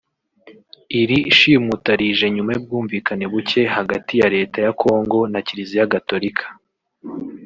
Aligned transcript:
Iri 1.01 1.19
shimuta 1.37 1.91
rije 1.99 2.25
nyuma 2.35 2.49
y’ubwumvikane 2.51 3.25
buke 3.31 3.61
hagati 3.75 4.13
ya 4.21 4.27
Leta 4.35 4.57
ya 4.65 4.71
Congo 4.81 5.19
na 5.31 5.39
Kiliziya 5.45 5.91
Gatolika 5.93 6.45